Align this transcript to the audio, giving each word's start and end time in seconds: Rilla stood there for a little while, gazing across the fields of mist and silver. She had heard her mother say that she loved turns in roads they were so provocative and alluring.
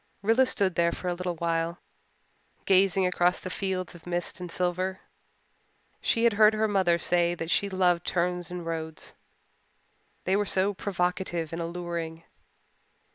Rilla 0.23 0.47
stood 0.47 0.73
there 0.73 0.91
for 0.91 1.09
a 1.09 1.13
little 1.13 1.35
while, 1.35 1.77
gazing 2.65 3.05
across 3.05 3.39
the 3.39 3.51
fields 3.51 3.93
of 3.93 4.07
mist 4.07 4.39
and 4.39 4.49
silver. 4.51 5.01
She 6.01 6.23
had 6.23 6.33
heard 6.33 6.55
her 6.55 6.67
mother 6.67 6.97
say 6.97 7.35
that 7.35 7.51
she 7.51 7.69
loved 7.69 8.03
turns 8.03 8.49
in 8.49 8.63
roads 8.65 9.13
they 10.23 10.35
were 10.35 10.47
so 10.47 10.73
provocative 10.73 11.53
and 11.53 11.61
alluring. 11.61 12.23